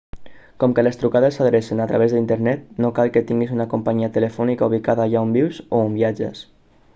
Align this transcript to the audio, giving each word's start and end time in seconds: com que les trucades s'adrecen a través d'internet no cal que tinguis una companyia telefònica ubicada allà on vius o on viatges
com 0.61 0.71
que 0.77 0.83
les 0.85 0.95
trucades 1.01 1.35
s'adrecen 1.39 1.83
a 1.83 1.85
través 1.91 2.15
d'internet 2.15 2.63
no 2.85 2.91
cal 3.01 3.11
que 3.17 3.23
tinguis 3.33 3.53
una 3.59 3.69
companyia 3.75 4.11
telefònica 4.17 4.71
ubicada 4.73 5.05
allà 5.07 5.23
on 5.29 5.37
vius 5.39 5.61
o 5.69 5.83
on 5.91 6.01
viatges 6.01 6.43